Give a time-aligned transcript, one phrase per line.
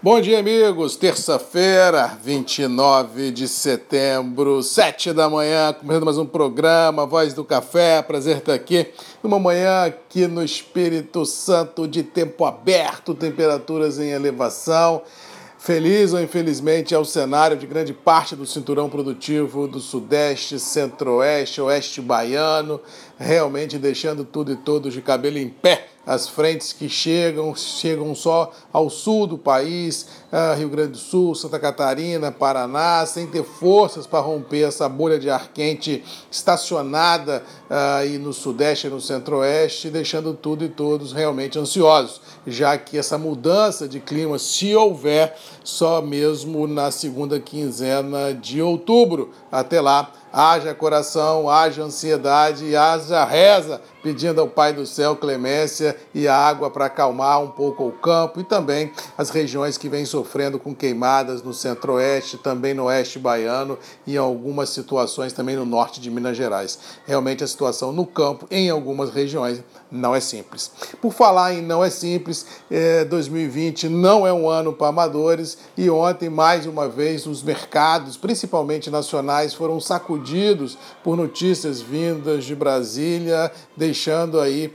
[0.00, 0.94] Bom dia, amigos.
[0.94, 8.00] Terça-feira, 29 de setembro, 7 da manhã, começando mais um programa, Voz do Café.
[8.00, 8.86] Prazer estar aqui
[9.24, 15.02] numa manhã aqui no Espírito Santo de tempo aberto, temperaturas em elevação.
[15.58, 21.60] Feliz ou infelizmente é o cenário de grande parte do cinturão produtivo do Sudeste, Centro-Oeste,
[21.60, 22.80] Oeste Baiano,
[23.18, 28.50] realmente deixando tudo e todos de cabelo em pé as frentes que chegam, chegam só
[28.72, 34.06] ao sul do país, ah, Rio Grande do Sul, Santa Catarina, Paraná, sem ter forças
[34.06, 39.90] para romper essa bolha de ar quente estacionada uh, aí no Sudeste e no Centro-Oeste,
[39.90, 46.00] deixando tudo e todos realmente ansiosos, já que essa mudança de clima, se houver, só
[46.00, 49.30] mesmo na segunda quinzena de outubro.
[49.52, 56.28] Até lá, haja coração, haja ansiedade, haja reza, pedindo ao Pai do Céu clemência e
[56.28, 60.72] água para acalmar um pouco o campo e também as regiões que vêm sofrendo com
[60.72, 63.76] queimadas no centro-oeste, também no oeste baiano
[64.06, 66.78] e em algumas situações também no norte de Minas Gerais.
[67.04, 69.60] Realmente a situação no campo, em algumas regiões,
[69.90, 70.70] não é simples.
[71.02, 75.90] Por falar em não é simples, é, 2020 não é um ano para amadores e
[75.90, 80.27] ontem, mais uma vez, os mercados, principalmente nacionais, foram sacudidos
[81.02, 84.72] por notícias vindas de Brasília, deixando aí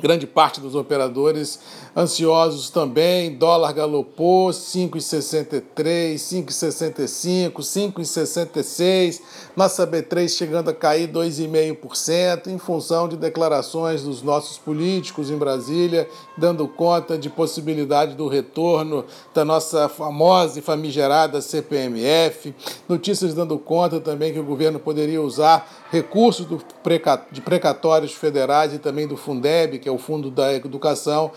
[0.00, 1.58] grande parte dos operadores
[1.96, 9.22] ansiosos também, dólar galopou, 5,63, 5,65, 5,66,
[9.56, 16.06] nossa B3 chegando a cair 2,5%, em função de declarações dos nossos políticos em Brasília,
[16.36, 22.54] dando conta de possibilidade do retorno da nossa famosa e famigerada CPMF,
[22.86, 26.62] notícias dando conta também que o governo poderia usar recursos do
[27.32, 31.30] de precatórios federais e também do Fundeb, que é o Fundo da Educação,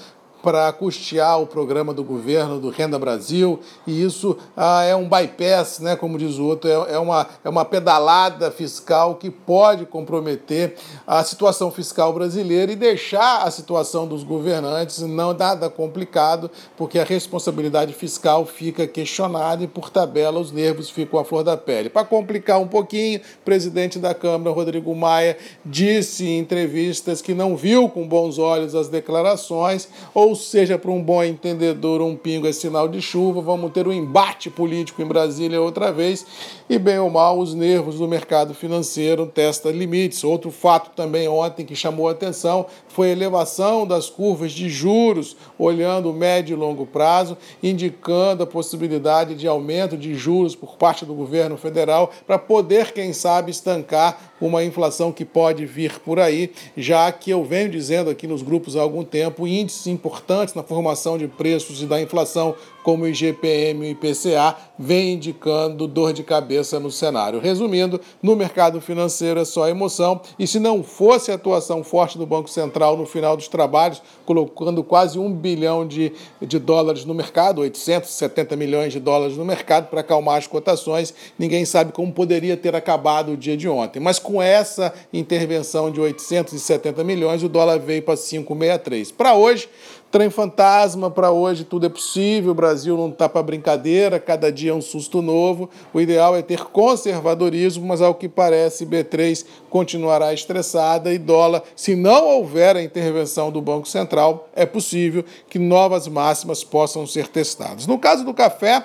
[0.44, 5.80] para custear o programa do governo do Renda Brasil, e isso ah, é um bypass,
[5.80, 10.76] né, como diz o outro, é, é, uma, é uma pedalada fiscal que pode comprometer
[11.05, 17.04] a situação fiscal brasileira e deixar a situação dos governantes não nada complicado, porque a
[17.04, 21.89] responsabilidade fiscal fica questionada e, por tabela, os nervos ficam à flor da pele.
[21.89, 27.55] Para complicar um pouquinho, o presidente da Câmara, Rodrigo Maia, disse em entrevistas que não
[27.55, 32.48] viu com bons olhos as declarações ou ou seja, para um bom entendedor, um pingo
[32.48, 36.23] é sinal de chuva, vamos ter um embate político em Brasília outra vez,
[36.70, 40.23] e bem ou mal, os nervos do mercado financeiro testam limites.
[40.23, 45.36] Outro fato também ontem que chamou a atenção foi a elevação das curvas de juros,
[45.58, 51.06] olhando o médio e longo prazo, indicando a possibilidade de aumento de juros por parte
[51.06, 56.52] do governo federal para poder, quem sabe, estancar uma inflação que pode vir por aí,
[56.76, 61.17] já que eu venho dizendo aqui nos grupos há algum tempo índices importantes na formação
[61.17, 62.55] de preços e da inflação,
[62.89, 67.39] como o IGPM e o IPCA, vem indicando dor de cabeça no cenário.
[67.39, 72.26] Resumindo, no mercado financeiro é só emoção, e se não fosse a atuação forte do
[72.26, 76.11] Banco Central no final dos trabalhos, colocando quase um bilhão de,
[76.42, 81.66] de dólares no mercado, 870 milhões de dólares no mercado para acalmar as cotações, ninguém
[81.66, 83.99] sabe como poderia ter acabado o dia de ontem.
[83.99, 89.14] Mas com essa intervenção de 870 milhões, o dólar veio para 5,63.
[89.16, 89.70] Para hoje,
[90.11, 92.52] Trem fantasma para hoje, tudo é possível.
[92.52, 95.70] O Brasil não está para brincadeira, cada dia é um susto novo.
[95.93, 101.95] O ideal é ter conservadorismo, mas ao que parece, B3 continuará estressada e dólar, se
[101.95, 107.86] não houver a intervenção do Banco Central, é possível que novas máximas possam ser testadas.
[107.86, 108.83] No caso do café,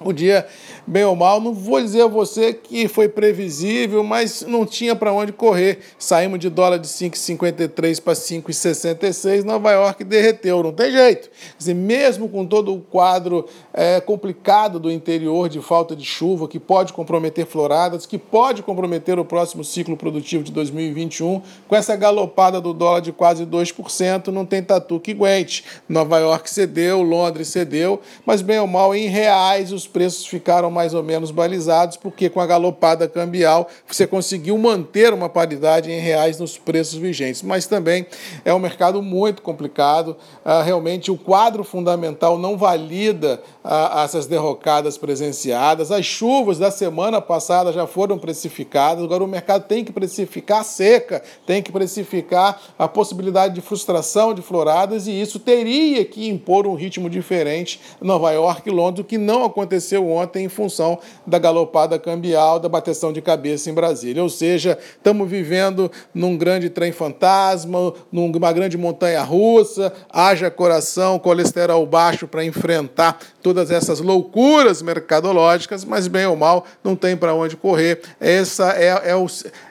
[0.00, 0.46] o dia,
[0.86, 5.12] bem ou mal, não vou dizer a você que foi previsível, mas não tinha para
[5.12, 5.80] onde correr.
[5.98, 11.28] Saímos de dólar de 5,53 para 5,66, Nova York derreteu, não tem jeito.
[11.58, 16.60] Dizer, mesmo com todo o quadro é, complicado do interior de falta de chuva, que
[16.60, 22.60] pode comprometer floradas, que pode comprometer o próximo ciclo produtivo de 2021, com essa galopada
[22.60, 25.64] do dólar de quase 2%, não tem tatu que aguente.
[25.88, 30.94] Nova York cedeu, Londres cedeu, mas bem ou mal, em reais, os preços ficaram mais
[30.94, 36.38] ou menos balizados, porque com a galopada cambial você conseguiu manter uma paridade em reais
[36.38, 37.42] nos preços vigentes.
[37.42, 38.06] Mas também
[38.44, 40.16] é um mercado muito complicado.
[40.44, 45.90] Ah, realmente o quadro fundamental não valida ah, essas derrocadas presenciadas.
[45.90, 50.64] As chuvas da semana passada já foram precificadas, agora o mercado tem que precificar a
[50.64, 56.66] seca, tem que precificar a possibilidade de frustração de floradas, e isso teria que impor
[56.66, 60.98] um ritmo diferente Nova York e Londres, o que não aconteceu aconteceu ontem em função
[61.26, 64.22] da galopada cambial, da bateção de cabeça em Brasília.
[64.22, 71.86] Ou seja, estamos vivendo num grande trem fantasma, numa grande montanha russa, haja coração, colesterol
[71.86, 77.56] baixo para enfrentar todas essas loucuras mercadológicas, mas bem ou mal, não tem para onde
[77.56, 78.00] correr.
[78.20, 79.26] Essa é, é, o,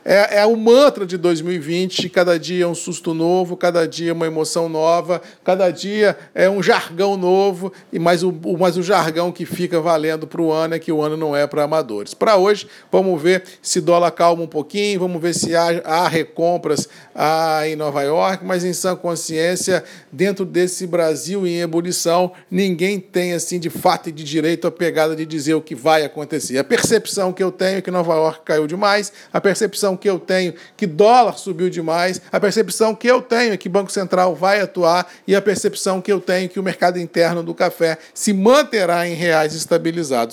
[0.06, 4.14] é, é o mantra de 2020, cada dia é um susto novo, cada dia é
[4.14, 9.32] uma emoção nova, cada dia é um jargão novo, e mais o, mas o jargão
[9.32, 12.14] que fica valendo para o ano é que o ano não é para amadores.
[12.14, 16.88] Para hoje, vamos ver se dólar calma um pouquinho, vamos ver se há, há recompras
[17.16, 23.34] ah, em Nova York, mas em sã consciência, dentro desse Brasil em ebulição, ninguém tem
[23.34, 26.60] assim de fato e de direito a pegada de dizer o que vai acontecer.
[26.60, 30.20] A percepção que eu tenho é que Nova York caiu demais, a percepção que eu
[30.20, 34.62] tenho que dólar subiu demais, a percepção que eu tenho é que Banco Central vai
[34.62, 38.32] atuar e a percepção que eu tenho é que o mercado interno do café se
[38.32, 39.56] manterá em reais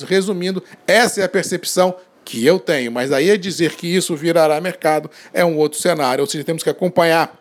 [0.04, 4.60] Resumindo, essa é a percepção que eu tenho, mas aí é dizer que isso virará
[4.60, 7.38] mercado é um outro cenário, ou seja, temos que acompanhar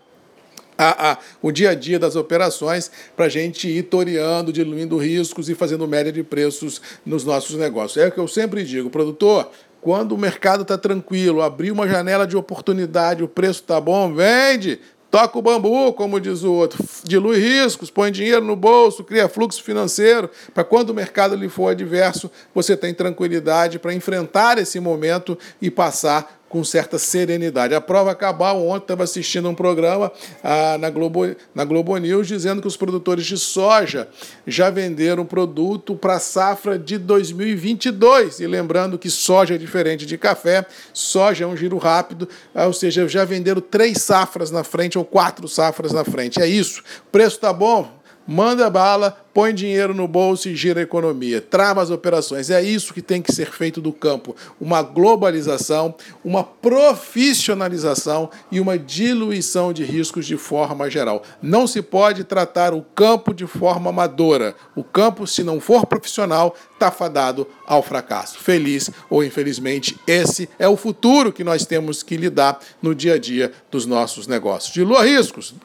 [0.77, 5.49] a, a, o dia a dia das operações para a gente ir toreando, diluindo riscos
[5.49, 8.03] e fazendo média de preços nos nossos negócios.
[8.03, 9.49] É o que eu sempre digo, produtor,
[9.83, 14.79] quando o mercado está tranquilo, abrir uma janela de oportunidade, o preço está bom, vende.
[15.13, 19.61] Toca o bambu, como diz o outro, dilui riscos, põe dinheiro no bolso, cria fluxo
[19.61, 25.37] financeiro, para quando o mercado lhe for adverso, você tem tranquilidade para enfrentar esse momento
[25.61, 27.73] e passar com certa serenidade.
[27.73, 30.11] A prova acabou ontem, estava assistindo um programa
[30.43, 34.07] ah, na, Globo, na Globo News dizendo que os produtores de soja
[34.45, 38.39] já venderam produto para a safra de 2022.
[38.39, 40.63] E lembrando que soja é diferente de café,
[40.93, 45.03] soja é um giro rápido, ah, ou seja, já venderam três safras na frente ou
[45.03, 46.39] quatro safras na frente.
[46.39, 46.83] É isso.
[47.07, 48.02] O preço está bom?
[48.27, 52.49] Manda bala, põe dinheiro no bolso e gira a economia, trava as operações.
[52.49, 58.77] É isso que tem que ser feito do campo: uma globalização, uma profissionalização e uma
[58.77, 61.23] diluição de riscos de forma geral.
[61.41, 64.55] Não se pode tratar o campo de forma amadora.
[64.75, 68.39] O campo, se não for profissional, está fadado ao fracasso.
[68.39, 73.17] Feliz ou infelizmente, esse é o futuro que nós temos que lidar no dia a
[73.17, 74.73] dia dos nossos negócios.
[74.73, 75.55] Dilua riscos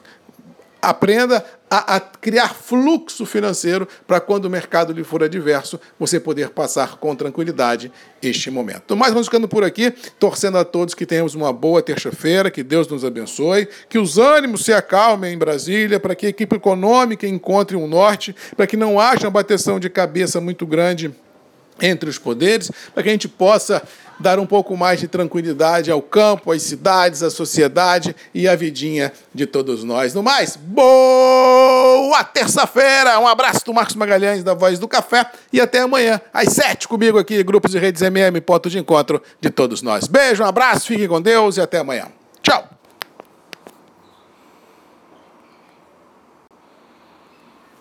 [0.81, 6.49] aprenda a, a, criar fluxo financeiro para quando o mercado lhe for adverso, você poder
[6.49, 8.95] passar com tranquilidade este momento.
[8.95, 12.87] Mais vamos ficando por aqui, torcendo a todos que tenhamos uma boa terça-feira, que Deus
[12.87, 17.75] nos abençoe, que os ânimos se acalmem em Brasília, para que a equipe econômica encontre
[17.75, 21.13] um norte, para que não haja uma bateção de cabeça muito grande
[21.81, 23.81] entre os poderes, para que a gente possa
[24.19, 29.13] dar um pouco mais de tranquilidade ao campo, às cidades, à sociedade e à vidinha
[29.33, 30.13] de todos nós.
[30.13, 33.17] No mais, boa terça-feira!
[33.19, 37.17] Um abraço do Marcos Magalhães, da Voz do Café, e até amanhã, às sete, comigo
[37.17, 40.07] aqui, Grupos de Redes MM, ponto de encontro de todos nós.
[40.07, 42.18] Beijo, um abraço, fiquem com Deus e até amanhã.